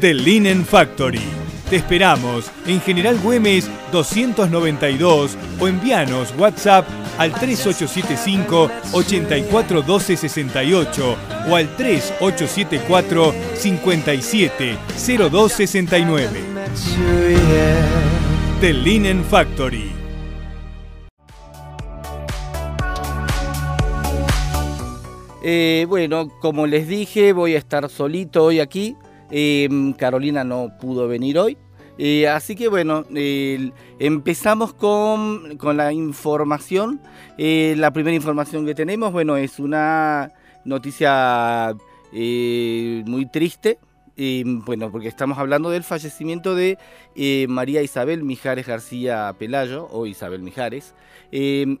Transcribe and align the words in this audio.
The 0.00 0.14
Linen 0.14 0.64
Factory. 0.64 1.20
Te 1.68 1.76
esperamos 1.76 2.50
en 2.66 2.80
General 2.80 3.18
Güemes 3.18 3.68
292 3.92 5.36
o 5.60 5.68
envíanos 5.68 6.32
WhatsApp 6.38 6.88
al 7.18 7.34
3875 7.34 8.70
841268 8.92 11.16
o 11.50 11.56
al 11.56 11.68
3874 11.76 13.34
570269. 13.56 16.40
Sure, 16.74 17.32
yeah. 17.32 17.86
The 18.62 18.72
Linen 18.72 19.22
Factory. 19.22 19.92
Eh, 25.42 25.84
bueno, 25.88 26.28
como 26.40 26.66
les 26.66 26.86
dije, 26.88 27.34
voy 27.34 27.54
a 27.54 27.58
estar 27.58 27.90
solito 27.90 28.44
hoy 28.44 28.60
aquí. 28.60 28.96
Eh, 29.30 29.68
Carolina 29.96 30.44
no 30.44 30.76
pudo 30.80 31.08
venir 31.08 31.38
hoy. 31.38 31.56
Eh, 31.98 32.26
así 32.28 32.56
que 32.56 32.68
bueno, 32.68 33.04
empezamos 33.98 34.72
con, 34.72 35.58
con 35.58 35.76
la 35.76 35.92
información. 35.92 37.00
Eh, 37.36 37.74
la 37.76 37.92
primera 37.92 38.16
información 38.16 38.64
que 38.64 38.74
tenemos, 38.74 39.12
bueno, 39.12 39.36
es 39.36 39.58
una 39.58 40.32
noticia 40.64 41.74
eh, 42.12 43.02
muy 43.06 43.26
triste. 43.26 43.78
Eh, 44.16 44.42
bueno, 44.46 44.90
porque 44.90 45.08
estamos 45.08 45.38
hablando 45.38 45.70
del 45.70 45.82
fallecimiento 45.82 46.54
de 46.54 46.78
María 47.48 47.82
Isabel 47.82 48.22
Mijares 48.22 48.66
García 48.66 49.34
Pelayo, 49.38 49.86
o 49.90 50.06
Isabel 50.06 50.42
Mijares. 50.42 50.94
Eh, 51.32 51.76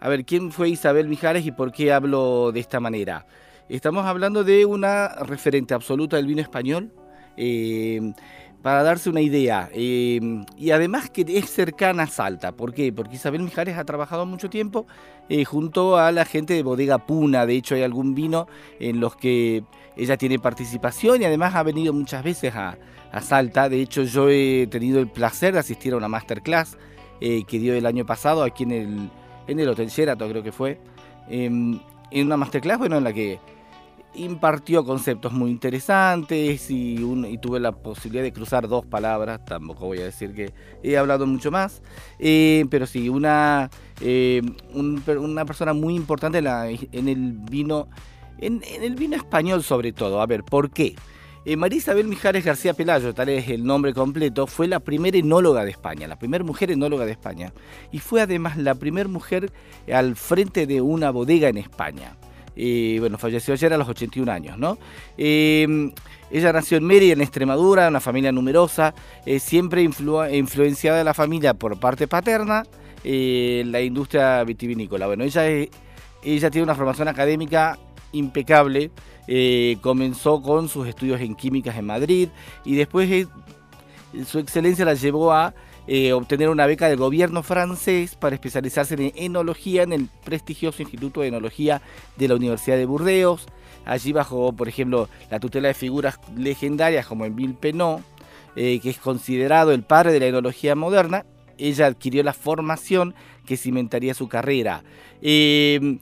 a 0.00 0.08
ver, 0.08 0.24
¿quién 0.24 0.52
fue 0.52 0.68
Isabel 0.68 1.08
Mijares 1.08 1.44
y 1.46 1.52
por 1.52 1.72
qué 1.72 1.92
hablo 1.92 2.52
de 2.52 2.60
esta 2.60 2.80
manera? 2.80 3.26
Estamos 3.68 4.06
hablando 4.06 4.44
de 4.44 4.64
una 4.64 5.08
referente 5.08 5.74
absoluta 5.74 6.16
del 6.16 6.26
vino 6.26 6.40
español, 6.40 6.90
eh, 7.36 8.14
para 8.62 8.82
darse 8.82 9.10
una 9.10 9.20
idea. 9.20 9.68
eh, 9.74 10.20
y 10.56 10.70
además 10.70 11.10
que 11.10 11.26
es 11.28 11.50
cercana 11.50 12.04
a 12.04 12.06
Salta. 12.06 12.52
¿Por 12.52 12.72
qué? 12.72 12.92
Porque 12.94 13.16
Isabel 13.16 13.42
Mijares 13.42 13.76
ha 13.76 13.84
trabajado 13.84 14.24
mucho 14.24 14.48
tiempo 14.48 14.86
eh, 15.28 15.44
junto 15.44 15.98
a 15.98 16.10
la 16.12 16.24
gente 16.24 16.54
de 16.54 16.62
Bodega 16.62 16.96
Puna. 16.96 17.44
De 17.44 17.56
hecho, 17.56 17.74
hay 17.74 17.82
algún 17.82 18.14
vino 18.14 18.48
en 18.80 19.00
los 19.00 19.16
que 19.16 19.64
ella 19.96 20.16
tiene 20.16 20.38
participación 20.38 21.20
y 21.20 21.26
además 21.26 21.54
ha 21.54 21.62
venido 21.62 21.92
muchas 21.92 22.24
veces 22.24 22.54
a, 22.56 22.78
Salta. 23.20 23.68
De 23.68 23.82
hecho, 23.82 24.02
yo 24.02 24.30
he 24.30 24.66
tenido 24.70 24.98
el 24.98 25.08
placer 25.08 25.52
de 25.52 25.60
asistir 25.60 25.92
a 25.92 25.96
una 25.96 26.08
masterclass 26.08 26.78
que 27.20 27.58
dio 27.58 27.74
el 27.74 27.84
año 27.86 28.06
pasado 28.06 28.44
aquí 28.44 28.62
en 28.62 28.70
el, 28.70 29.10
en 29.46 29.60
el 29.60 29.68
Hotel 29.68 29.88
Sheraton, 29.88 30.30
creo 30.30 30.42
que 30.42 30.52
fue. 30.52 30.78
en 31.28 31.80
una 32.12 32.36
masterclass, 32.36 32.78
bueno, 32.78 32.98
en 32.98 33.04
la 33.04 33.12
que 33.12 33.40
impartió 34.14 34.84
conceptos 34.84 35.32
muy 35.32 35.50
interesantes 35.50 36.70
y, 36.70 37.02
un- 37.02 37.24
y 37.26 37.38
tuve 37.38 37.60
la 37.60 37.72
posibilidad 37.72 38.22
de 38.24 38.32
cruzar 38.32 38.66
dos 38.66 38.84
palabras, 38.86 39.44
tampoco 39.44 39.86
voy 39.86 39.98
a 39.98 40.04
decir 40.04 40.34
que 40.34 40.52
he 40.82 40.96
hablado 40.96 41.26
mucho 41.26 41.50
más, 41.50 41.82
eh, 42.18 42.64
pero 42.70 42.86
sí, 42.86 43.08
una, 43.08 43.70
eh, 44.00 44.42
un 44.74 45.02
una 45.18 45.44
persona 45.44 45.72
muy 45.72 45.94
importante 45.94 46.38
en, 46.38 46.44
la- 46.44 46.68
en 46.70 47.08
el 47.08 47.32
vino, 47.32 47.88
en, 48.38 48.62
en 48.74 48.82
el 48.82 48.94
vino 48.96 49.16
español 49.16 49.62
sobre 49.62 49.92
todo. 49.92 50.20
A 50.20 50.26
ver, 50.26 50.42
¿por 50.42 50.70
qué? 50.70 50.94
Eh, 51.44 51.56
María 51.56 51.78
Isabel 51.78 52.08
Mijares 52.08 52.44
García 52.44 52.74
Pelayo, 52.74 53.14
tal 53.14 53.28
es 53.30 53.48
el 53.48 53.64
nombre 53.64 53.94
completo, 53.94 54.46
fue 54.46 54.66
la 54.66 54.80
primera 54.80 55.16
enóloga 55.16 55.64
de 55.64 55.70
España, 55.70 56.06
la 56.08 56.18
primera 56.18 56.44
mujer 56.44 56.70
enóloga 56.70 57.06
de 57.06 57.12
España, 57.12 57.52
y 57.92 58.00
fue 58.00 58.20
además 58.20 58.56
la 58.58 58.74
primera 58.74 59.08
mujer 59.08 59.50
al 59.92 60.16
frente 60.16 60.66
de 60.66 60.80
una 60.82 61.10
bodega 61.10 61.48
en 61.48 61.56
España. 61.58 62.16
Eh, 62.60 62.96
bueno, 62.98 63.18
falleció 63.18 63.54
ayer 63.54 63.72
a 63.72 63.76
los 63.78 63.88
81 63.88 64.30
años, 64.32 64.58
¿no? 64.58 64.78
Eh, 65.16 65.92
ella 66.30 66.52
nació 66.52 66.76
en 66.78 66.84
Mérida, 66.84 67.12
en 67.12 67.20
Extremadura, 67.20 67.86
una 67.86 68.00
familia 68.00 68.32
numerosa, 68.32 68.94
eh, 69.24 69.38
siempre 69.38 69.82
influ- 69.88 70.36
influenciada 70.36 70.98
de 70.98 71.04
la 71.04 71.14
familia 71.14 71.54
por 71.54 71.78
parte 71.78 72.08
paterna, 72.08 72.64
eh, 73.04 73.62
la 73.66 73.80
industria 73.80 74.42
vitivinícola. 74.42 75.06
Bueno, 75.06 75.22
ella, 75.22 75.46
ella 75.48 76.50
tiene 76.50 76.64
una 76.64 76.74
formación 76.74 77.06
académica 77.06 77.78
impecable, 78.10 78.90
eh, 79.28 79.76
comenzó 79.80 80.42
con 80.42 80.68
sus 80.68 80.88
estudios 80.88 81.20
en 81.20 81.36
químicas 81.36 81.76
en 81.76 81.86
Madrid 81.86 82.28
y 82.64 82.74
después 82.74 83.28
su 84.26 84.38
excelencia 84.40 84.84
la 84.84 84.94
llevó 84.94 85.32
a 85.32 85.54
eh, 85.90 86.12
obtener 86.12 86.50
una 86.50 86.66
beca 86.66 86.86
del 86.86 86.98
gobierno 86.98 87.42
francés 87.42 88.14
para 88.14 88.34
especializarse 88.34 88.94
en 88.94 89.12
enología 89.16 89.82
en 89.82 89.94
el 89.94 90.08
prestigioso 90.22 90.82
Instituto 90.82 91.22
de 91.22 91.28
Enología 91.28 91.80
de 92.18 92.28
la 92.28 92.34
Universidad 92.34 92.76
de 92.76 92.84
Burdeos. 92.84 93.46
Allí 93.86 94.12
bajo, 94.12 94.52
por 94.52 94.68
ejemplo, 94.68 95.08
la 95.30 95.40
tutela 95.40 95.68
de 95.68 95.74
figuras 95.74 96.20
legendarias 96.36 97.06
como 97.06 97.24
Emile 97.24 97.54
Penot, 97.58 98.02
eh, 98.54 98.80
que 98.80 98.90
es 98.90 98.98
considerado 98.98 99.72
el 99.72 99.82
padre 99.82 100.12
de 100.12 100.20
la 100.20 100.26
enología 100.26 100.74
moderna. 100.74 101.24
Ella 101.56 101.86
adquirió 101.86 102.22
la 102.22 102.34
formación 102.34 103.14
que 103.46 103.56
cimentaría 103.56 104.12
su 104.12 104.28
carrera. 104.28 104.84
Eh, 105.22 105.98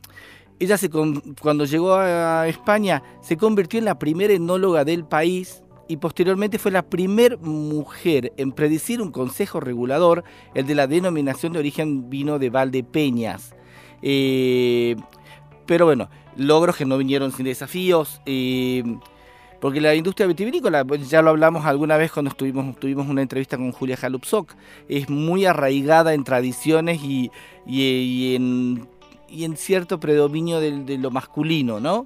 ella 0.58 0.78
se 0.78 0.91
cuando 0.91 1.64
llegó 1.64 1.94
a 1.94 2.48
España 2.48 3.02
se 3.20 3.36
convirtió 3.36 3.78
en 3.78 3.84
la 3.84 3.98
primera 3.98 4.32
enóloga 4.32 4.84
del 4.84 5.04
país 5.04 5.62
y 5.88 5.97
posteriormente 5.98 6.58
fue 6.58 6.70
la 6.72 6.82
primera 6.82 7.36
mujer 7.36 8.32
en 8.36 8.52
predecir 8.52 9.00
un 9.00 9.12
consejo 9.12 9.60
regulador, 9.60 10.24
el 10.54 10.66
de 10.66 10.74
la 10.74 10.86
denominación 10.86 11.52
de 11.52 11.58
origen 11.60 12.10
vino 12.10 12.38
de 12.38 12.50
Valdepeñas. 12.50 13.54
Eh, 14.02 14.96
pero 15.66 15.86
bueno, 15.86 16.08
logros 16.36 16.76
que 16.76 16.84
no 16.84 16.98
vinieron 16.98 17.32
sin 17.32 17.44
desafíos. 17.46 18.20
eh, 18.26 18.82
porque 19.58 19.80
la 19.80 19.94
industria 19.94 20.26
vitivinícola, 20.26 20.84
pues, 20.84 21.08
ya 21.08 21.22
lo 21.22 21.30
hablamos 21.30 21.64
alguna 21.64 21.96
vez 21.96 22.12
cuando 22.12 22.30
estuvimos, 22.30 22.78
tuvimos 22.78 23.08
una 23.08 23.22
entrevista 23.22 23.56
con 23.56 23.72
Julia 23.72 23.96
Jalupsok, 23.96 24.52
es 24.86 25.08
muy 25.08 25.46
arraigada 25.46 26.12
en 26.12 26.25
tradiciones 26.25 27.00
y, 27.02 27.30
y- 27.66 28.34
en, 28.36 28.86
y 29.30 29.44
en 29.44 29.56
cierto 29.56 29.98
predominio 29.98 30.60
de, 30.60 30.98
lo 30.98 31.10
masculino, 31.10 31.80
¿no? 31.80 32.04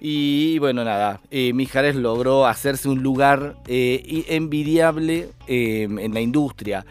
Y 0.00 0.58
bueno, 0.58 0.82
nada, 0.82 1.20
eh, 1.30 1.52
Mijares 1.52 1.94
logró 1.94 2.46
hacerse 2.46 2.88
un 2.88 3.02
lugar 3.02 3.56
eh, 3.66 4.24
envidiable 4.28 5.28
eh, 5.46 5.82
en 5.82 6.14
la 6.14 6.20
industria. 6.20 6.86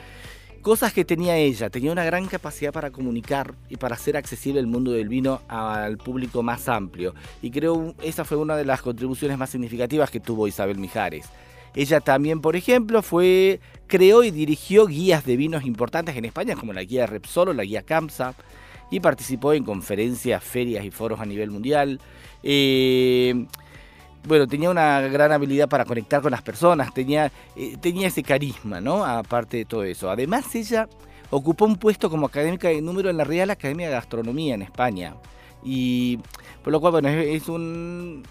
Cosas 0.62 0.94
que 0.94 1.06
tenía 1.06 1.36
ella, 1.36 1.72
tenía 1.72 1.92
una 1.92 2.04
gran 2.04 2.28
capacidad 2.28 2.72
para 2.72 2.92
comunicar 2.92 3.56
y 3.68 3.78
para 3.78 3.96
hacer 3.96 4.16
accesible 4.16 4.60
el 4.60 4.68
mundo 4.68 4.92
del 4.92 5.08
vino 5.08 5.42
al 5.48 5.98
público 5.98 6.44
más 6.44 6.70
amplio. 6.70 7.16
Y 7.42 7.50
creo 7.50 7.96
esa 8.04 8.26
fue 8.26 8.38
una 8.38 8.56
de 8.56 8.66
las 8.66 8.82
contribuciones 8.82 9.38
más 9.40 9.50
significativas 9.50 10.12
que 10.12 10.20
tuvo 10.20 10.48
Isabel 10.48 10.78
Mijares. 10.78 11.28
Ella 11.76 12.02
también, 12.02 12.42
por 12.42 12.56
ejemplo, 12.56 13.02
fue 13.02 13.60
creó 13.88 14.24
y 14.24 14.32
dirigió 14.32 14.86
guías 14.86 15.26
de 15.26 15.38
vinos 15.38 15.66
importantes 15.66 16.16
en 16.16 16.26
España, 16.26 16.56
como 16.56 16.74
la 16.74 16.84
guía 16.84 17.08
Repsol 17.08 17.56
la 17.56 17.64
guía 17.64 17.82
Camsa, 17.82 18.36
y 18.89 19.00
participó 19.00 19.53
en 19.53 19.63
conferencias, 19.63 20.44
ferias 20.44 20.83
y 20.86 20.91
foros 20.91 21.19
a 21.19 21.25
nivel 21.25 21.51
mundial. 21.51 22.00
Eh, 22.44 23.45
bueno, 24.27 24.47
tenía 24.47 24.69
una 24.69 25.01
gran 25.01 25.31
habilidad 25.31 25.69
para 25.69 25.86
conectar 25.86 26.21
con 26.21 26.31
las 26.31 26.41
personas, 26.41 26.94
tenía, 26.94 27.31
eh, 27.56 27.77
tenía 27.80 28.07
ese 28.07 28.24
carisma, 28.24 28.81
¿no? 28.81 29.06
Aparte 29.06 29.57
de 29.57 29.65
todo 29.65 29.83
eso. 29.83 30.09
Además, 30.09 30.53
ella 30.56 30.88
ocupó 31.30 31.65
un 31.65 31.77
puesto 31.77 32.09
como 32.09 32.27
académica 32.27 32.68
de 32.68 32.81
número 32.81 33.09
en 33.09 33.18
la 33.18 33.24
Real 33.24 33.50
Academia 33.50 33.88
de 33.88 33.94
Gastronomía 33.94 34.56
en 34.56 34.62
España. 34.62 35.15
Y 35.63 36.19
por 36.63 36.74
lo 36.74 36.81
cual, 36.81 36.94
bueno, 36.94 37.09
es, 37.09 37.47
un 37.47 38.24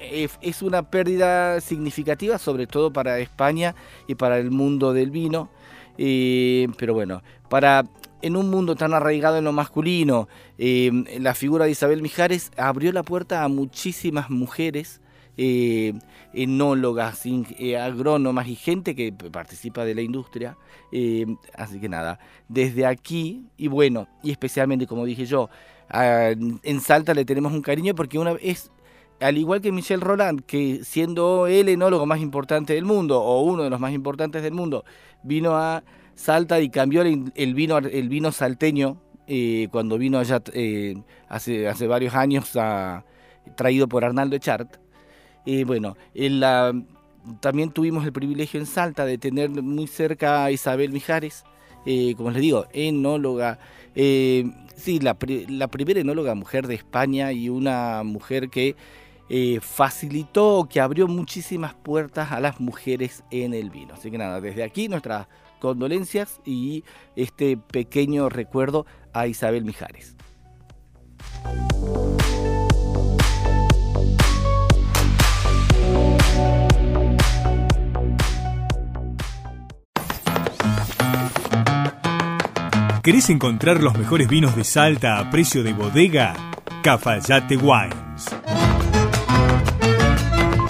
es, 0.00 0.38
es 0.40 0.62
una 0.62 0.82
pérdida 0.82 1.60
significativa, 1.60 2.38
sobre 2.38 2.66
todo 2.66 2.92
para 2.92 3.18
España 3.18 3.74
y 4.08 4.14
para 4.14 4.38
el 4.38 4.50
mundo 4.50 4.92
del 4.92 5.10
vino. 5.10 5.48
Eh, 5.96 6.66
pero 6.76 6.94
bueno, 6.94 7.22
para 7.48 7.84
en 8.24 8.36
un 8.36 8.50
mundo 8.50 8.74
tan 8.74 8.94
arraigado 8.94 9.36
en 9.36 9.44
lo 9.44 9.52
masculino, 9.52 10.28
eh, 10.56 10.90
la 11.20 11.34
figura 11.34 11.66
de 11.66 11.72
Isabel 11.72 12.00
Mijares 12.00 12.50
abrió 12.56 12.90
la 12.90 13.02
puerta 13.02 13.44
a 13.44 13.48
muchísimas 13.48 14.30
mujeres 14.30 15.02
eh, 15.36 15.92
enólogas, 16.32 17.22
eh, 17.26 17.76
agrónomas 17.76 18.46
y 18.46 18.54
gente 18.54 18.94
que 18.94 19.12
participa 19.12 19.84
de 19.84 19.94
la 19.94 20.00
industria. 20.00 20.56
Eh, 20.90 21.26
así 21.54 21.80
que 21.80 21.88
nada, 21.88 22.18
desde 22.48 22.86
aquí, 22.86 23.44
y 23.56 23.68
bueno, 23.68 24.08
y 24.22 24.30
especialmente 24.30 24.86
como 24.86 25.04
dije 25.04 25.26
yo, 25.26 25.50
en 25.92 26.80
Salta 26.80 27.12
le 27.12 27.26
tenemos 27.26 27.52
un 27.52 27.60
cariño 27.60 27.94
porque 27.94 28.18
una 28.18 28.32
es 28.40 28.70
al 29.20 29.38
igual 29.38 29.60
que 29.60 29.70
Michel 29.70 30.00
Roland, 30.00 30.42
que 30.46 30.80
siendo 30.82 31.46
el 31.46 31.68
enólogo 31.68 32.06
más 32.06 32.20
importante 32.20 32.74
del 32.74 32.84
mundo, 32.84 33.20
o 33.20 33.42
uno 33.42 33.62
de 33.62 33.70
los 33.70 33.80
más 33.80 33.92
importantes 33.92 34.42
del 34.42 34.54
mundo, 34.54 34.84
vino 35.22 35.56
a 35.56 35.84
Salta 36.14 36.60
y 36.60 36.70
cambió 36.70 37.02
el, 37.02 37.54
vino, 37.54 37.78
el 37.78 38.08
vino 38.08 38.32
salteño 38.32 39.00
eh, 39.26 39.68
cuando 39.70 39.96
vino 39.96 40.18
allá 40.18 40.42
eh, 40.52 40.96
hace, 41.28 41.86
varios 41.86 42.14
años, 42.14 42.52
traído 43.56 43.88
por 43.88 44.04
Arnaldo 44.04 44.36
Echart. 44.36 44.76
Eh, 45.46 45.64
bueno, 45.64 45.96
también 47.40 47.70
tuvimos 47.70 48.04
el 48.04 48.12
privilegio 48.12 48.60
en 48.60 48.66
Salta 48.66 49.04
de 49.04 49.18
tener 49.18 49.50
muy 49.50 49.86
cerca 49.86 50.44
a 50.44 50.50
Isabel 50.50 50.92
Mijares, 50.92 51.44
eh, 51.86 52.14
como 52.16 52.30
les 52.30 52.42
digo, 52.42 52.66
enóloga. 52.72 53.58
sí, 53.94 55.00
la, 55.00 55.16
la 55.48 55.68
primera 55.68 56.00
enóloga 56.00 56.34
mujer 56.34 56.66
de 56.66 56.74
España 56.74 57.32
y 57.32 57.48
una 57.48 58.02
mujer 58.04 58.50
que 58.50 58.76
eh, 59.28 59.58
facilitó, 59.60 60.68
que 60.70 60.80
abrió 60.80 61.08
muchísimas 61.08 61.74
puertas 61.74 62.32
a 62.32 62.40
las 62.40 62.60
mujeres 62.60 63.24
en 63.30 63.54
el 63.54 63.70
vino. 63.70 63.94
Así 63.94 64.10
que 64.10 64.18
nada, 64.18 64.40
desde 64.40 64.62
aquí 64.62 64.88
nuestras 64.88 65.28
condolencias 65.60 66.40
y 66.44 66.84
este 67.16 67.56
pequeño 67.56 68.28
recuerdo 68.28 68.86
a 69.12 69.26
Isabel 69.26 69.64
Mijares. 69.64 70.16
¿Querés 83.02 83.28
encontrar 83.28 83.82
los 83.82 83.98
mejores 83.98 84.28
vinos 84.28 84.56
de 84.56 84.64
Salta 84.64 85.18
a 85.18 85.30
precio 85.30 85.62
de 85.62 85.74
bodega? 85.74 86.34
Cafayate 86.82 87.58
Wines. 87.58 88.03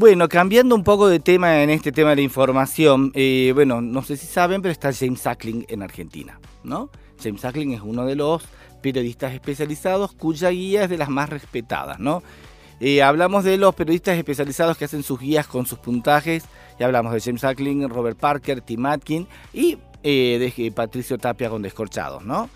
Bueno, 0.00 0.30
cambiando 0.30 0.74
un 0.74 0.82
poco 0.82 1.08
de 1.08 1.20
tema 1.20 1.62
en 1.62 1.68
este 1.68 1.92
tema 1.92 2.08
de 2.08 2.16
la 2.16 2.22
información, 2.22 3.12
eh, 3.14 3.52
bueno, 3.54 3.82
no 3.82 4.00
sé 4.00 4.16
si 4.16 4.26
saben, 4.26 4.62
pero 4.62 4.72
está 4.72 4.94
James 4.94 5.20
Sackling 5.20 5.66
en 5.68 5.82
Argentina, 5.82 6.40
¿no? 6.64 6.88
James 7.22 7.42
Sackling 7.42 7.72
es 7.72 7.82
uno 7.82 8.06
de 8.06 8.14
los 8.14 8.42
periodistas 8.80 9.34
especializados 9.34 10.12
cuya 10.12 10.48
guía 10.48 10.84
es 10.84 10.88
de 10.88 10.96
las 10.96 11.10
más 11.10 11.28
respetadas, 11.28 11.98
¿no? 11.98 12.22
Eh, 12.80 13.02
hablamos 13.02 13.44
de 13.44 13.58
los 13.58 13.74
periodistas 13.74 14.16
especializados 14.16 14.78
que 14.78 14.86
hacen 14.86 15.02
sus 15.02 15.20
guías 15.20 15.46
con 15.46 15.66
sus 15.66 15.78
puntajes, 15.78 16.46
ya 16.78 16.86
hablamos 16.86 17.12
de 17.12 17.20
James 17.20 17.42
Sackling, 17.42 17.86
Robert 17.90 18.18
Parker, 18.18 18.62
Tim 18.62 18.86
Atkin 18.86 19.26
y 19.52 19.76
eh, 20.02 20.50
de 20.56 20.72
Patricio 20.72 21.18
Tapia 21.18 21.50
con 21.50 21.60
Descorchados, 21.60 22.24
¿no? 22.24 22.48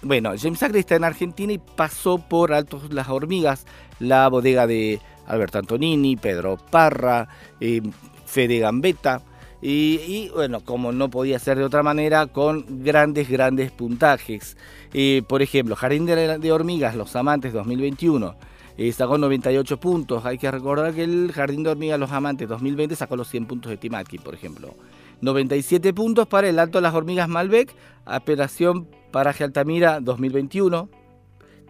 Bueno, 0.00 0.32
James 0.40 0.60
Sackling 0.60 0.80
está 0.80 0.96
en 0.96 1.04
Argentina 1.04 1.52
y 1.52 1.58
pasó 1.58 2.16
por 2.16 2.54
Altos 2.54 2.90
Las 2.90 3.10
Hormigas, 3.10 3.66
la 3.98 4.28
bodega 4.28 4.66
de 4.66 4.98
Alberto 5.28 5.58
Antonini, 5.58 6.16
Pedro 6.16 6.56
Parra, 6.56 7.28
eh, 7.60 7.82
Fede 8.26 8.58
Gambetta. 8.58 9.22
Y, 9.60 10.30
bueno, 10.34 10.60
como 10.60 10.92
no 10.92 11.10
podía 11.10 11.38
ser 11.38 11.58
de 11.58 11.64
otra 11.64 11.82
manera, 11.82 12.26
con 12.26 12.64
grandes, 12.84 13.28
grandes 13.28 13.72
puntajes. 13.72 14.56
Eh, 14.92 15.22
por 15.26 15.42
ejemplo, 15.42 15.74
Jardín 15.74 16.06
de, 16.06 16.52
Hormigas, 16.52 16.94
Los 16.94 17.16
Amantes 17.16 17.52
2021, 17.52 18.36
eh, 18.76 18.92
sacó 18.92 19.18
98 19.18 19.80
puntos. 19.80 20.24
Hay 20.24 20.38
que 20.38 20.50
recordar 20.50 20.94
que 20.94 21.02
el 21.02 21.32
Jardín 21.32 21.64
de 21.64 21.70
Hormigas, 21.70 21.98
Los 21.98 22.12
Amantes 22.12 22.48
2020 22.48 22.94
sacó 22.94 23.16
los 23.16 23.28
100 23.28 23.46
puntos 23.46 23.70
de 23.70 23.76
Tim 23.76 23.94
Atkin, 23.96 24.22
por 24.22 24.34
ejemplo. 24.34 24.74
97 25.20 25.92
puntos 25.92 26.28
para 26.28 26.48
el 26.48 26.60
Alto 26.60 26.78
de 26.78 26.82
las 26.82 26.94
Hormigas 26.94 27.28
Malbec, 27.28 27.74
apelación 28.04 28.86
Paraje 29.10 29.42
Altamira 29.42 29.98
2021. 30.00 30.88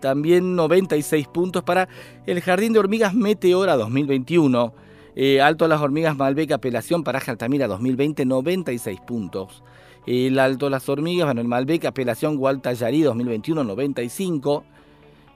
También 0.00 0.56
96 0.56 1.28
puntos 1.28 1.62
para 1.62 1.88
el 2.26 2.40
Jardín 2.40 2.72
de 2.72 2.78
Hormigas 2.78 3.14
Meteora 3.14 3.76
2021. 3.76 4.74
Eh, 5.16 5.40
Alto 5.40 5.64
de 5.64 5.70
las 5.70 5.80
Hormigas 5.80 6.16
Malbec, 6.16 6.52
apelación 6.52 7.02
Paraje 7.02 7.30
Altamira 7.30 7.66
2020, 7.66 8.24
96 8.24 9.00
puntos. 9.00 9.64
El 10.06 10.38
Alto 10.38 10.66
de 10.66 10.70
las 10.70 10.88
Hormigas, 10.88 11.26
bueno, 11.26 11.40
el 11.40 11.48
Malbec, 11.48 11.84
apelación 11.84 12.36
Gualtallarí 12.36 13.02
2021, 13.02 13.64
95. 13.64 14.64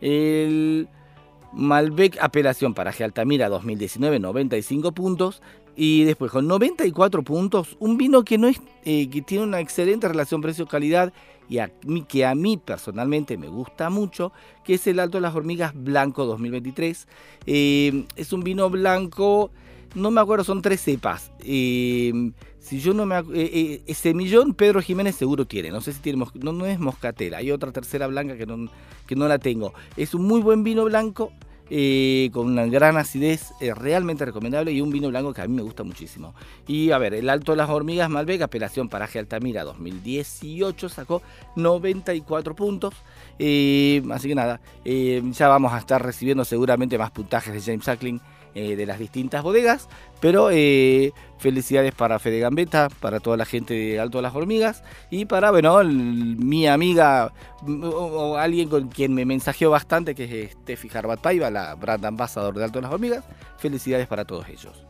El 0.01 0.89
Malbec, 1.53 2.17
apelación 2.21 2.75
Paraje 2.75 3.05
Altamira 3.05 3.49
2019, 3.49 4.21
95 4.21 4.93
puntos. 4.93 5.43
Y 5.75 6.05
después 6.05 6.31
con 6.31 6.47
94 6.47 7.23
puntos, 7.23 7.77
un 7.81 7.97
vino 7.97 8.25
que, 8.25 8.39
no 8.39 8.47
es, 8.47 8.61
eh, 8.85 9.09
que 9.09 9.23
tiene 9.23 9.45
una 9.45 9.61
excelente 9.61 10.07
relación 10.07 10.43
precio-calidad 10.43 11.13
y 11.49 12.03
que 12.03 12.25
a 12.25 12.35
mí 12.35 12.57
personalmente 12.57 13.37
me 13.37 13.49
gusta 13.49 13.91
mucho, 13.91 14.33
que 14.65 14.75
es 14.75 14.87
el 14.87 14.99
Alto 14.99 15.19
de 15.19 15.23
las 15.23 15.35
Hormigas 15.35 15.73
Blanco 15.75 16.25
2023. 16.25 17.07
Eh, 17.47 18.05
es 18.17 18.33
un 18.33 18.43
vino 18.43 18.71
blanco, 18.71 19.51
no 19.95 20.11
me 20.11 20.21
acuerdo, 20.21 20.45
son 20.45 20.63
tres 20.63 20.81
cepas. 20.81 21.33
Eh, 21.41 22.33
si 22.63 22.79
yo 22.81 22.95
no 22.95 23.07
me 23.07 23.19
eh, 23.19 23.83
eh, 23.87 23.95
Semillón, 23.95 24.55
Pedro 24.55 24.81
Jiménez 24.81 25.17
seguro 25.17 25.47
tiene, 25.47 25.71
no 25.71 25.81
sé 25.81 25.93
si 25.93 26.01
tiene, 26.01 26.25
no, 26.35 26.53
no 26.53 26.65
es 26.65 26.79
moscatera, 26.79 27.39
hay 27.39 27.51
otra 27.51 27.73
tercera 27.73 28.07
blanca 28.07 28.37
que 28.37 28.47
no, 28.47 28.71
que 29.07 29.17
no 29.17 29.27
la 29.27 29.39
tengo. 29.39 29.75
Es 29.97 30.15
un 30.15 30.25
muy 30.25 30.41
buen 30.41 30.63
vino 30.63 30.85
blanco. 30.85 31.33
Eh, 31.71 32.31
con 32.33 32.47
una 32.47 32.67
gran 32.67 32.97
acidez, 32.97 33.53
eh, 33.61 33.75
realmente 33.75 34.25
recomendable 34.25 34.73
y 34.73 34.81
un 34.81 34.91
vino 34.91 35.09
blanco 35.09 35.33
que 35.33 35.41
a 35.41 35.47
mí 35.47 35.55
me 35.55 35.63
gusta 35.63 35.83
muchísimo. 35.83 36.35
Y 36.67 36.91
a 36.91 36.99
ver, 36.99 37.15
el 37.15 37.29
Alto 37.29 37.53
de 37.53 37.59
las 37.59 37.71
Hormigas 37.71 38.11
Malbec, 38.11 38.43
apelación 38.43 38.89
Paraje 38.89 39.19
Altamira 39.19 39.65
2018, 39.65 40.89
sacó 40.89 41.23
94 41.57 42.55
puntos. 42.55 42.95
Eh, 43.39 44.03
así 44.11 44.29
que 44.29 44.35
nada, 44.35 44.61
eh, 44.85 45.23
ya 45.33 45.49
vamos 45.49 45.73
a 45.73 45.79
estar 45.79 46.03
recibiendo 46.03 46.45
seguramente 46.45 46.99
más 46.99 47.11
puntajes 47.11 47.55
de 47.55 47.61
James 47.61 47.89
eh, 48.55 48.77
de 48.77 48.87
las 48.87 48.99
distintas 48.99 49.43
bodegas. 49.43 49.89
Pero 50.21 50.51
eh, 50.51 51.13
felicidades 51.39 51.95
para 51.95 52.19
Fede 52.19 52.39
Gambetta, 52.39 52.89
para 53.01 53.21
toda 53.21 53.37
la 53.37 53.45
gente 53.45 53.75
de 53.75 53.99
Alto 53.99 54.19
de 54.19 54.23
las 54.23 54.35
Hormigas 54.35 54.85
y 55.11 55.25
para, 55.25 55.51
bueno, 55.51 55.83
mi 55.85 56.67
amiga 56.67 57.33
o, 57.67 58.37
alguien 58.37 58.69
con 58.69 58.89
quien 58.89 59.15
me 59.15 59.25
mensajeó 59.25 59.71
bastante, 59.71 60.15
que 60.15 60.45
es 60.45 60.53
Steffi 60.53 60.89
Harbat 60.93 61.21
Paiva, 61.21 61.51
la 61.51 61.75
brand 61.75 62.05
ambassador 62.05 62.55
de 62.55 62.65
Alto 62.65 62.79
de 62.79 62.83
las 62.83 62.93
Hormigas. 62.93 63.25
Felicidades 63.59 64.07
para 64.07 64.25
todos 64.25 64.49
ellos. 64.49 64.85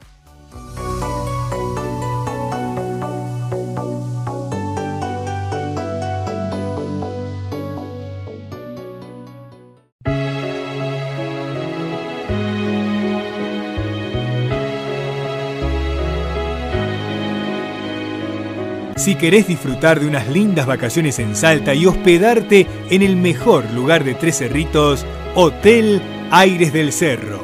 Si 19.03 19.17
querés 19.17 19.49
disfrutar 19.49 19.99
de 19.99 20.07
unas 20.07 20.29
lindas 20.29 20.65
vacaciones 20.65 21.19
en 21.19 21.35
Salta 21.35 21.75
y 21.75 21.87
hospedarte 21.87 22.69
en 22.89 23.03
el 23.03 23.17
mejor 23.17 23.69
lugar 23.73 24.05
de 24.05 24.15
Tres 24.15 24.39
Cerritos, 24.39 25.05
Hotel 25.35 26.01
Aires 26.31 26.73
del 26.73 26.93
Cerro. 26.93 27.43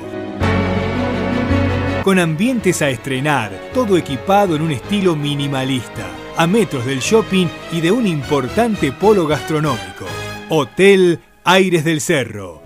Con 2.05 2.21
ambientes 2.21 2.81
a 2.81 2.91
estrenar, 2.91 3.51
todo 3.75 3.97
equipado 3.97 4.55
en 4.55 4.63
un 4.63 4.71
estilo 4.71 5.17
minimalista. 5.17 6.07
a 6.37 6.47
metros 6.47 6.87
del 6.87 7.01
shopping 7.01 7.49
y 7.73 7.81
de 7.81 7.91
un 7.91 8.07
importante 8.07 8.93
polo 8.93 9.27
gastronómico. 9.27 10.07
Hotel 10.51 11.19
Aires 11.43 11.83
del 11.83 12.01
Cerro. 12.01 12.63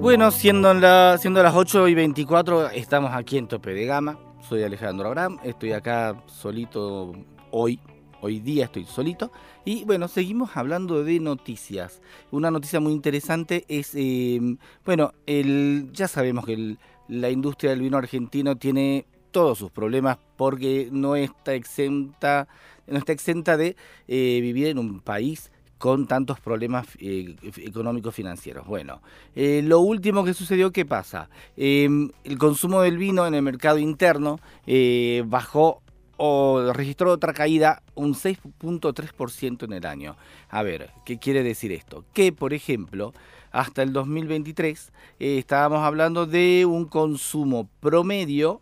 Bueno, 0.03 0.31
siendo, 0.31 0.74
la, 0.74 1.17
siendo 1.17 1.41
las 1.41 1.55
8 1.55 1.88
y 1.88 1.95
24, 1.95 2.72
estamos 2.72 3.13
aquí 3.13 3.38
en 3.38 3.48
Tope 3.48 3.74
de 3.74 3.86
Gama. 3.86 4.19
Soy 4.41 4.62
Alejandro 4.62 5.07
Abraham, 5.07 5.39
estoy 5.45 5.72
acá 5.72 6.22
solito 6.27 7.13
hoy, 7.51 7.79
hoy 8.19 8.41
día 8.41 8.65
estoy 8.65 8.83
solito. 8.83 9.31
Y 9.63 9.86
bueno, 9.86 10.10
seguimos 10.10 10.57
hablando 10.57 11.05
de 11.05 11.22
noticias. 11.22 12.01
Una 12.31 12.51
noticia 12.51 12.81
muy 12.81 12.91
interesante 12.91 13.63
es, 13.69 13.93
em, 13.95 14.57
bueno, 14.83 15.13
el, 15.25 15.88
ya 15.93 16.10
sabemos 16.10 16.45
que 16.45 16.75
la 17.07 17.29
industria 17.29 17.69
del 17.69 17.79
vino 17.79 17.98
argentino 17.98 18.57
tiene 18.57 19.05
todos 19.31 19.57
sus 19.57 19.72
problemas 19.72 20.17
porque 20.36 20.89
no 20.91 21.15
está 21.15 21.53
exenta, 21.53 22.50
no 22.88 22.98
está 22.98 23.13
exenta 23.13 23.55
de 23.55 23.77
eh, 24.10 24.39
vivir 24.41 24.67
en 24.67 24.79
un 24.79 25.00
país 25.00 25.50
con 25.83 26.07
tantos 26.07 26.39
problemas 26.39 26.87
eh, 26.97 27.35
económicos 27.57 28.15
financieros. 28.15 28.65
Bueno, 28.65 29.01
eh, 29.35 29.61
lo 29.65 29.81
último 29.81 30.23
que 30.23 30.33
sucedió, 30.33 30.71
¿qué 30.71 30.85
pasa? 30.85 31.29
Em, 31.57 32.09
el 32.23 32.37
consumo 32.37 32.81
del 32.81 32.97
vino 32.97 33.27
en 33.27 33.33
el 33.33 33.41
mercado 33.41 33.79
interno 33.79 34.39
eh, 34.65 35.25
bajó 35.25 35.81
o 36.15 36.71
registró 36.71 37.11
otra 37.11 37.33
caída 37.33 37.83
un 37.95 38.13
6.3% 38.13 39.65
en 39.65 39.73
el 39.73 39.85
año. 39.85 40.15
A 40.47 40.63
ver, 40.63 40.91
¿qué 41.03 41.19
quiere 41.19 41.43
decir 41.43 41.73
esto? 41.73 42.05
Que, 42.13 42.31
por 42.31 42.53
ejemplo, 42.53 43.13
hasta 43.51 43.83
el 43.83 43.91
2023 43.91 44.89
estábamos 45.19 45.79
hablando 45.79 46.25
de 46.25 46.65
un 46.65 46.85
consumo 46.85 47.67
promedio 47.81 48.61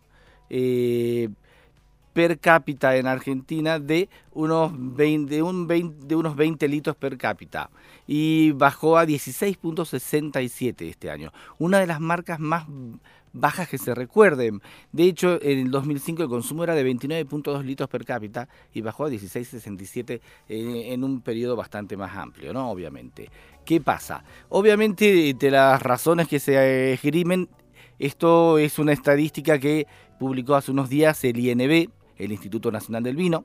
per 2.12 2.38
cápita 2.38 2.96
en 2.96 3.06
Argentina 3.06 3.78
de 3.78 4.08
unos 4.32 4.72
20, 4.74 5.34
de 5.34 5.42
un 5.42 5.66
20, 5.66 6.06
de 6.06 6.16
unos 6.16 6.36
20 6.36 6.68
litros 6.68 6.96
per 6.96 7.16
cápita 7.16 7.70
y 8.06 8.52
bajó 8.52 8.98
a 8.98 9.04
16.67 9.04 10.88
este 10.88 11.10
año. 11.10 11.32
Una 11.58 11.78
de 11.78 11.86
las 11.86 12.00
marcas 12.00 12.38
más 12.38 12.66
bajas 13.32 13.68
que 13.68 13.78
se 13.78 13.94
recuerden. 13.94 14.60
De 14.92 15.04
hecho, 15.04 15.38
en 15.42 15.58
el 15.58 15.70
2005 15.70 16.22
el 16.22 16.28
consumo 16.28 16.64
era 16.64 16.74
de 16.74 16.84
29.2 16.84 17.64
litros 17.64 17.88
per 17.88 18.04
cápita 18.04 18.48
y 18.72 18.82
bajó 18.82 19.06
a 19.06 19.10
16.67 19.10 20.20
en, 20.48 20.76
en 20.92 21.04
un 21.04 21.20
periodo 21.20 21.56
bastante 21.56 21.96
más 21.96 22.16
amplio, 22.16 22.52
¿no? 22.52 22.70
Obviamente. 22.70 23.30
¿Qué 23.64 23.80
pasa? 23.80 24.24
Obviamente, 24.48 25.34
de 25.34 25.50
las 25.50 25.80
razones 25.82 26.28
que 26.28 26.40
se 26.40 26.92
esgrimen, 26.92 27.48
esto 27.98 28.58
es 28.58 28.78
una 28.78 28.92
estadística 28.92 29.58
que 29.58 29.86
publicó 30.18 30.54
hace 30.54 30.72
unos 30.72 30.88
días 30.88 31.22
el 31.24 31.38
INB, 31.38 31.88
el 32.18 32.32
Instituto 32.32 32.70
Nacional 32.70 33.02
del 33.02 33.16
Vino. 33.16 33.44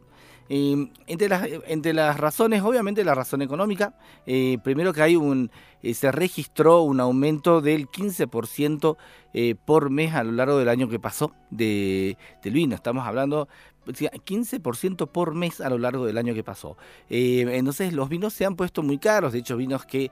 Eh, 0.49 0.89
entre, 1.07 1.27
las, 1.27 1.47
entre 1.67 1.93
las 1.93 2.17
razones, 2.17 2.61
obviamente 2.61 3.03
la 3.03 3.13
razón 3.13 3.41
económica, 3.41 3.95
eh, 4.25 4.57
primero 4.63 4.93
que 4.93 5.01
hay 5.01 5.15
un, 5.15 5.51
eh, 5.83 5.93
se 5.93 6.11
registró 6.11 6.83
un 6.83 6.99
aumento 6.99 7.61
del 7.61 7.89
15% 7.89 8.97
por 9.65 9.91
mes 9.91 10.15
a 10.15 10.23
lo 10.23 10.31
largo 10.31 10.57
del 10.57 10.69
año 10.69 10.89
que 10.89 10.99
pasó 10.99 11.31
de, 11.51 12.17
del 12.41 12.53
vino. 12.53 12.75
Estamos 12.75 13.05
hablando 13.05 13.47
15% 13.85 15.11
por 15.11 15.35
mes 15.35 15.61
a 15.61 15.69
lo 15.69 15.77
largo 15.77 16.05
del 16.05 16.17
año 16.17 16.33
que 16.33 16.43
pasó. 16.43 16.75
entonces 17.07 17.93
los 17.93 18.09
vinos 18.09 18.33
se 18.33 18.45
han 18.45 18.55
puesto 18.55 18.81
muy 18.81 18.97
caros, 18.97 19.33
de 19.33 19.39
hecho 19.39 19.57
vinos 19.57 19.85
que 19.85 20.09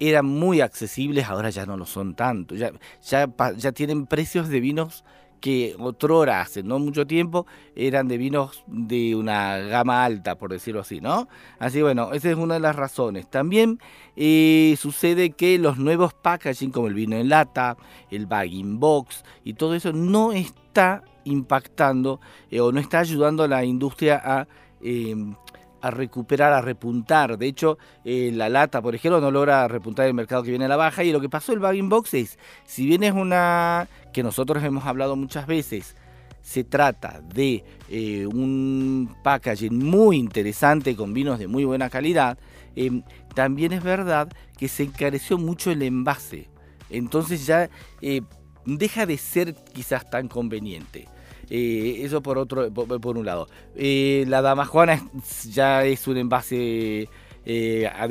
eran 0.00 0.26
muy 0.26 0.60
accesibles, 0.60 1.26
ahora 1.26 1.50
ya 1.50 1.64
no 1.64 1.76
lo 1.76 1.86
son 1.86 2.16
tanto, 2.16 2.56
ya, 2.56 2.72
ya 3.00 3.72
tienen 3.72 4.06
precios 4.06 4.48
de 4.48 4.58
vinos 4.58 5.04
que 5.40 5.76
otrora, 5.78 6.40
hace 6.40 6.62
no 6.62 6.78
mucho 6.78 7.06
tiempo, 7.06 7.46
eran 7.74 8.08
de 8.08 8.18
vinos 8.18 8.64
de 8.66 9.14
una 9.14 9.58
gama 9.58 10.04
alta, 10.04 10.36
por 10.36 10.50
decirlo 10.50 10.80
así, 10.80 11.00
¿no? 11.00 11.28
Así 11.58 11.82
bueno, 11.82 12.12
esa 12.12 12.30
es 12.30 12.36
una 12.36 12.54
de 12.54 12.60
las 12.60 12.76
razones. 12.76 13.28
También 13.28 13.78
eh, 14.16 14.76
sucede 14.78 15.30
que 15.30 15.58
los 15.58 15.78
nuevos 15.78 16.14
packaging, 16.14 16.70
como 16.70 16.88
el 16.88 16.94
vino 16.94 17.16
en 17.16 17.28
lata, 17.28 17.76
el 18.10 18.26
bagging 18.26 18.80
box 18.80 19.24
y 19.44 19.54
todo 19.54 19.74
eso, 19.74 19.92
no 19.92 20.32
está 20.32 21.02
impactando 21.24 22.20
eh, 22.50 22.60
o 22.60 22.72
no 22.72 22.80
está 22.80 23.00
ayudando 23.00 23.42
a 23.42 23.48
la 23.48 23.64
industria 23.64 24.20
a 24.24 24.46
em, 24.80 25.34
a 25.80 25.90
recuperar, 25.90 26.52
a 26.52 26.60
repuntar. 26.60 27.38
De 27.38 27.46
hecho, 27.46 27.78
eh, 28.04 28.30
la 28.34 28.48
lata, 28.48 28.82
por 28.82 28.94
ejemplo, 28.94 29.20
no 29.20 29.30
logra 29.30 29.68
repuntar 29.68 30.06
el 30.06 30.14
mercado 30.14 30.42
que 30.42 30.50
viene 30.50 30.64
a 30.64 30.68
la 30.68 30.76
baja. 30.76 31.04
Y 31.04 31.12
lo 31.12 31.20
que 31.20 31.28
pasó 31.28 31.52
el 31.52 31.58
bagging 31.58 31.88
box 31.88 32.14
es, 32.14 32.38
si 32.64 32.86
bien 32.86 33.02
es 33.02 33.12
una 33.12 33.88
que 34.12 34.22
nosotros 34.22 34.62
hemos 34.64 34.84
hablado 34.86 35.16
muchas 35.16 35.46
veces, 35.46 35.96
se 36.42 36.62
trata 36.62 37.20
de 37.34 37.64
eh, 37.88 38.26
un 38.26 39.16
packaging 39.24 39.76
muy 39.84 40.16
interesante 40.16 40.94
con 40.94 41.12
vinos 41.12 41.40
de 41.40 41.48
muy 41.48 41.64
buena 41.64 41.90
calidad, 41.90 42.38
em, 42.76 43.02
también 43.34 43.72
es 43.72 43.82
verdad 43.82 44.28
que 44.56 44.68
se 44.68 44.84
encareció 44.84 45.38
mucho 45.38 45.72
el 45.72 45.82
envase. 45.82 46.48
Entonces 46.88 47.46
ya 47.46 47.68
eh, 48.00 48.22
deja 48.64 49.06
de 49.06 49.18
ser 49.18 49.54
quizás 49.72 50.08
tan 50.08 50.28
conveniente. 50.28 51.08
Eh, 51.50 52.00
eso 52.02 52.22
por 52.22 52.38
otro, 52.38 52.72
por, 52.72 53.16
un 53.16 53.24
lado. 53.24 53.48
Eh, 53.76 54.24
la 54.28 54.42
dama 54.42 54.66
Juana 54.66 55.08
ya 55.48 55.84
es 55.84 56.06
un 56.08 56.16
envase 56.16 57.08
eh, 57.44 57.86
a 57.86 58.08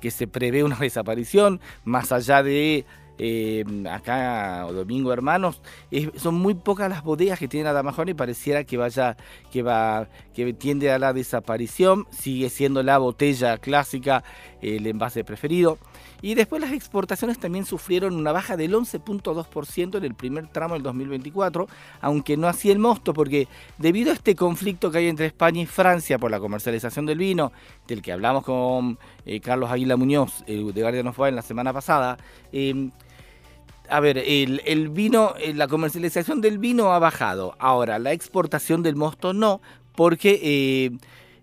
que 0.00 0.10
se 0.10 0.26
prevé 0.26 0.64
una 0.64 0.76
desaparición, 0.76 1.60
más 1.84 2.12
allá 2.12 2.42
de 2.42 2.84
acá 3.90 4.66
Domingo 4.72 5.12
Hermanos, 5.12 5.60
son 6.16 6.34
muy 6.34 6.54
pocas 6.54 6.88
las 6.88 7.04
bodegas 7.04 7.38
que 7.38 7.48
tiene 7.48 7.64
la 7.64 7.72
Dama 7.72 7.92
Juana 7.92 8.10
y 8.10 8.14
pareciera 8.14 8.64
que 8.64 8.76
vaya, 8.76 9.16
que 9.52 9.62
va, 9.62 10.08
que 10.34 10.52
tiende 10.52 10.90
a 10.90 10.98
la 10.98 11.12
desaparición. 11.12 12.06
Sigue 12.10 12.50
siendo 12.50 12.82
la 12.82 12.98
botella 12.98 13.58
clásica 13.58 14.24
el 14.62 14.86
envase 14.86 15.24
preferido. 15.24 15.78
Y 16.22 16.34
después 16.34 16.62
las 16.62 16.72
exportaciones 16.72 17.38
también 17.38 17.66
sufrieron 17.66 18.14
una 18.16 18.32
baja 18.32 18.56
del 18.56 18.72
11.2% 18.72 19.98
en 19.98 20.04
el 20.04 20.14
primer 20.14 20.46
tramo 20.48 20.72
del 20.72 20.82
2024, 20.82 21.68
aunque 22.00 22.38
no 22.38 22.48
así 22.48 22.70
el 22.70 22.78
mosto, 22.78 23.12
porque 23.12 23.46
debido 23.76 24.10
a 24.10 24.14
este 24.14 24.34
conflicto 24.34 24.90
que 24.90 24.98
hay 24.98 25.08
entre 25.08 25.26
España 25.26 25.60
y 25.60 25.66
Francia 25.66 26.18
por 26.18 26.30
la 26.30 26.40
comercialización 26.40 27.04
del 27.04 27.18
vino, 27.18 27.52
del 27.86 28.00
que 28.00 28.12
hablamos 28.12 28.42
con 28.42 28.98
eh, 29.26 29.40
Carlos 29.40 29.70
Aguila 29.70 29.96
Muñoz 29.96 30.44
de 30.46 30.62
Guardian 30.72 31.08
of 31.08 31.18
en 31.20 31.36
la 31.36 31.42
semana 31.42 31.74
pasada, 31.74 32.16
em, 32.52 32.90
a 33.88 34.00
ver, 34.00 34.18
el, 34.18 34.88
vino, 34.90 35.34
eh, 35.38 35.54
la 35.54 35.68
comercialización 35.68 36.40
del 36.40 36.58
vino 36.58 36.92
ha 36.92 36.98
bajado. 36.98 37.54
Ahora, 37.58 37.98
la 37.98 38.12
exportación 38.12 38.82
del 38.82 38.96
mosto 38.96 39.32
no, 39.32 39.60
porque 39.94 40.40
eh, 40.42 40.90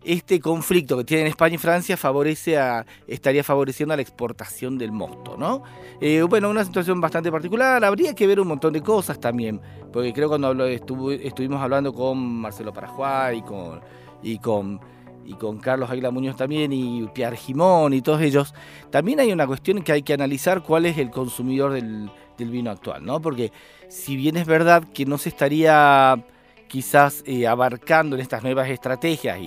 este 0.03 0.39
conflicto 0.39 0.97
que 0.97 1.03
tienen 1.03 1.27
España 1.27 1.55
y 1.55 1.57
Francia 1.59 1.95
favorece 1.97 2.57
a, 2.57 2.85
estaría 3.07 3.43
favoreciendo 3.43 3.93
a 3.93 3.95
la 3.95 4.01
exportación 4.01 4.77
del 4.77 4.91
mosto, 4.91 5.37
¿no? 5.37 5.63
Eh, 5.99 6.23
bueno, 6.23 6.49
una 6.49 6.65
situación 6.65 6.99
bastante 6.99 7.31
particular, 7.31 7.83
habría 7.85 8.15
que 8.15 8.25
ver 8.25 8.39
un 8.39 8.47
montón 8.47 8.73
de 8.73 8.81
cosas 8.81 9.19
también, 9.19 9.61
porque 9.93 10.11
creo 10.11 10.27
cuando 10.27 10.65
estuvimos 10.65 11.61
hablando 11.61 11.93
con 11.93 12.17
Marcelo 12.17 12.73
Paraguay 12.73 13.37
y 13.37 13.41
con, 13.43 13.81
y 14.23 14.39
con, 14.39 14.79
y 15.25 15.33
con 15.35 15.59
Carlos 15.59 15.91
Aguila 15.91 16.09
Muñoz 16.09 16.35
también 16.35 16.73
y 16.73 17.07
Pierre 17.13 17.37
Gimón 17.37 17.93
y 17.93 18.01
todos 18.01 18.21
ellos, 18.21 18.55
también 18.89 19.19
hay 19.19 19.31
una 19.31 19.45
cuestión 19.45 19.83
que 19.83 19.91
hay 19.91 20.01
que 20.01 20.13
analizar 20.13 20.63
cuál 20.63 20.87
es 20.87 20.97
el 20.97 21.11
consumidor 21.11 21.73
del, 21.73 22.09
vino 22.49 22.71
actual, 22.71 23.05
¿no? 23.05 23.21
Porque 23.21 23.51
si 23.89 24.15
bien 24.15 24.37
es 24.37 24.47
verdad 24.47 24.83
que 24.93 25.05
no 25.05 25.17
se 25.17 25.29
estaría 25.29 26.23
quizás 26.67 27.23
eh, 27.25 27.47
abarcando 27.47 28.15
en 28.15 28.21
estas 28.21 28.43
nuevas 28.43 28.69
estrategias 28.69 29.39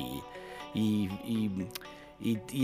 y 0.75 1.09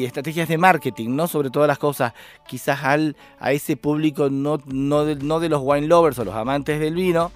estrategias 0.05 0.49
de 0.49 0.59
marketing, 0.59 1.17
¿no? 1.17 1.27
Sobre 1.27 1.51
todas 1.51 1.67
las 1.67 1.79
cosas, 1.79 2.13
quizás 2.47 2.85
al, 2.85 3.17
a 3.39 3.53
ese 3.53 3.77
público 3.77 4.29
no, 4.31 4.59
no, 4.67 5.05
de, 5.05 5.17
no 5.17 5.41
de 5.41 5.49
los 5.49 5.63
wine 5.65 5.87
lovers 5.87 6.19
o 6.19 6.25
los 6.25 6.35
amantes 6.35 6.79
del 6.79 6.95
vino, 6.95 7.33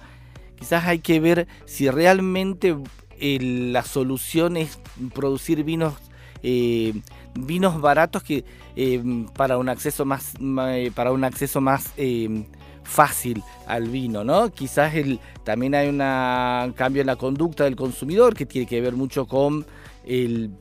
quizás 0.57 0.85
hay 0.85 0.99
que 0.99 1.19
ver 1.19 1.47
si 1.65 1.89
realmente 1.89 2.77
eh, 3.19 3.39
la 3.41 3.83
solución 3.83 4.57
es 4.57 4.79
producir 5.13 5.63
vinos 5.63 5.93
eh, 6.43 6.93
vinos 7.33 7.81
baratos 7.81 8.21
que 8.21 8.45
para 9.35 9.57
un 9.57 9.67
acceso 9.67 10.05
más, 10.05 10.33
para 10.93 11.11
un 11.11 11.23
acceso 11.23 11.59
más 11.59 11.91
fácil 12.85 13.43
al 13.67 13.89
vino, 13.89 14.23
¿no? 14.23 14.49
Quizás 14.51 14.95
el, 14.95 15.19
también 15.43 15.75
hay 15.75 15.89
un 15.89 15.97
cambio 16.73 17.01
en 17.01 17.07
la 17.07 17.15
conducta 17.17 17.65
del 17.65 17.75
consumidor 17.75 18.33
que 18.35 18.45
tiene 18.45 18.67
que 18.67 18.79
ver 18.79 18.93
mucho 18.93 19.25
con 19.25 19.65
el 20.05 20.51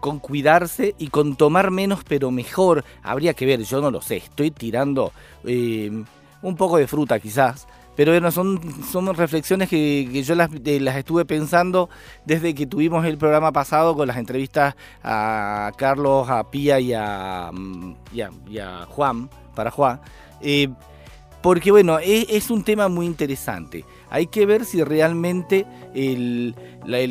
con 0.00 0.20
cuidarse 0.20 0.94
y 0.98 1.08
con 1.08 1.36
tomar 1.36 1.70
menos 1.70 2.00
pero 2.06 2.30
mejor. 2.30 2.84
Habría 3.02 3.34
que 3.34 3.46
ver, 3.46 3.62
yo 3.62 3.80
no 3.80 3.90
lo 3.90 4.00
sé, 4.00 4.16
estoy 4.16 4.50
tirando 4.50 5.12
eh, 5.44 5.90
un 6.42 6.56
poco 6.56 6.78
de 6.78 6.86
fruta 6.86 7.18
quizás. 7.20 7.66
Pero 7.96 8.12
bueno, 8.12 8.30
son, 8.30 8.60
son 8.84 9.12
reflexiones 9.14 9.70
que, 9.70 10.22
yo 10.22 10.34
las, 10.34 10.50
las, 10.52 10.96
estuve 10.96 11.24
pensando 11.24 11.88
desde 12.26 12.54
que 12.54 12.66
tuvimos 12.66 13.06
el 13.06 13.16
programa 13.16 13.52
pasado 13.52 13.96
con 13.96 14.06
las 14.06 14.18
entrevistas 14.18 14.76
a 15.02 15.72
Carlos, 15.78 16.28
a 16.28 16.50
Pía 16.50 16.78
y 16.78 16.92
a, 16.92 17.50
mm, 17.50 17.94
a, 18.60 18.86
Juan, 18.86 19.30
para 19.54 19.70
Juan. 19.70 19.98
Eh, 20.42 20.68
porque 21.46 21.70
bueno, 21.70 22.00
es, 22.00 22.50
un 22.50 22.64
tema 22.64 22.88
muy 22.88 23.06
interesante. 23.06 23.84
Hay 24.10 24.26
que 24.26 24.46
ver 24.46 24.64
si 24.64 24.82
realmente 24.82 25.64
el, 25.94 26.56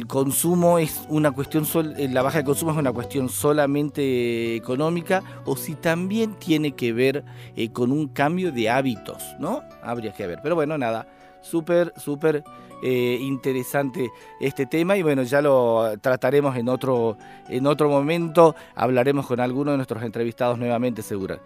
consumo 0.09 0.77
es 0.77 1.05
una 1.07 1.31
cuestión, 1.31 1.65
eh, 1.97 2.09
la 2.11 2.21
baja 2.21 2.39
de 2.39 2.43
consumo 2.43 2.73
es 2.73 2.77
una 2.77 2.91
cuestión 2.91 3.29
solamente 3.29 4.57
económica 4.57 5.23
o 5.45 5.55
si 5.55 5.75
también 5.75 6.33
tiene 6.33 6.73
que 6.73 6.91
ver 6.91 7.23
eh, 7.55 7.71
con 7.71 7.93
un 7.93 8.09
cambio 8.09 8.51
de 8.51 8.69
hábitos, 8.69 9.23
¿no? 9.39 9.61
Habría 9.81 10.11
que 10.11 10.27
ver. 10.27 10.39
Pero 10.43 10.55
bueno, 10.55 10.77
nada, 10.77 11.07
súper, 11.39 11.93
súper 11.95 12.43
eh, 12.83 13.17
interesante 13.21 14.09
este 14.41 14.65
tema 14.65 14.97
y 14.97 15.01
bueno, 15.01 15.23
ya 15.23 15.41
lo 15.41 15.97
trataremos 16.01 16.57
en 16.57 16.67
otro, 16.67 17.17
en 17.47 17.65
otro 17.67 17.87
momento. 17.87 18.53
Hablaremos 18.75 19.27
con 19.27 19.39
alguno 19.39 19.71
de 19.71 19.77
nuestros 19.77 20.03
entrevistados 20.03 20.59
nuevamente, 20.59 21.01
seguro. 21.03 21.39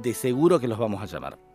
de 0.00 0.14
seguro 0.14 0.60
que 0.60 0.68
los 0.68 0.78
vamos 0.78 1.02
a 1.02 1.06
llamar. 1.06 1.51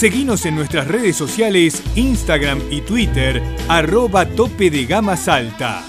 Seguimos 0.00 0.46
en 0.46 0.54
nuestras 0.54 0.88
redes 0.88 1.14
sociales, 1.14 1.82
Instagram 1.94 2.58
y 2.70 2.80
Twitter, 2.80 3.42
arroba 3.68 4.24
tope 4.24 4.70
de 4.70 4.86
gama 4.86 5.14
salta. 5.14 5.84